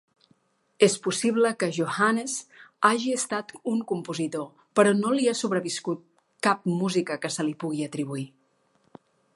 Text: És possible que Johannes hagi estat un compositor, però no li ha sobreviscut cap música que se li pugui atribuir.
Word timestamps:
És 0.85 0.93
possible 1.07 1.51
que 1.63 1.67
Johannes 1.75 2.37
hagi 2.89 3.13
estat 3.17 3.53
un 3.73 3.83
compositor, 3.93 4.49
però 4.79 4.95
no 5.03 5.13
li 5.19 5.29
ha 5.33 5.37
sobreviscut 5.43 6.03
cap 6.49 6.69
música 6.81 7.21
que 7.27 7.33
se 7.37 7.47
li 7.51 7.57
pugui 7.65 7.89
atribuir. 7.91 8.27